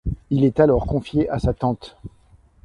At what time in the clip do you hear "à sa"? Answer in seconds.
1.29-1.53